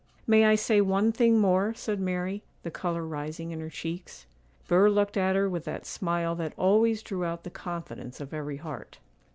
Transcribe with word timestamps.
'May 0.25 0.45
I 0.45 0.55
say 0.55 0.81
one 0.81 1.11
thing 1.11 1.37
more?' 1.39 1.75
said 1.75 1.99
Mary, 1.99 2.41
the 2.63 2.71
colour 2.71 3.05
rising 3.05 3.51
in 3.51 3.59
her 3.59 3.69
cheeks. 3.69 4.25
Burr 4.67 4.89
looked 4.89 5.15
at 5.15 5.35
her 5.35 5.47
with 5.47 5.65
that 5.65 5.85
smile 5.85 6.33
that 6.37 6.53
always 6.57 7.03
drew 7.03 7.23
out 7.23 7.43
the 7.43 7.51
confidence 7.51 8.19
of 8.19 8.33
every 8.33 8.57
heart. 8.57 8.97